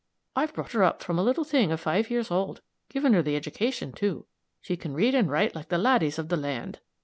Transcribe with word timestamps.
I've 0.35 0.55
brought 0.55 0.71
her 0.71 0.83
up 0.83 1.03
from 1.03 1.19
a 1.19 1.23
little 1.23 1.43
thing 1.43 1.71
of 1.71 1.79
five 1.79 2.09
years 2.09 2.31
old 2.31 2.61
given 2.89 3.13
her 3.13 3.21
the 3.21 3.35
education, 3.35 3.91
too. 3.93 4.25
She 4.59 4.75
can 4.75 4.95
read 4.95 5.13
and 5.13 5.29
write 5.29 5.53
like 5.53 5.69
the 5.69 5.77
ladies 5.77 6.17
of 6.17 6.27
the 6.29 6.37
land." 6.37 6.79